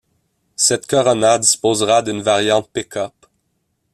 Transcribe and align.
Cette 0.55 0.87
Corona 0.87 1.37
disposera 1.37 2.01
d'une 2.01 2.23
variante 2.23 2.71
pick-up. 2.71 3.13